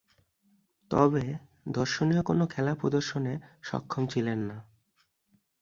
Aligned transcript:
তবে, 0.91 1.23
দর্শনীয় 1.69 2.21
কোন 2.21 2.39
খেলা 2.45 2.73
প্রদর্শনে 2.75 3.33
সক্ষম 3.61 4.03
ছিলেন 4.07 4.39
না। 4.39 4.57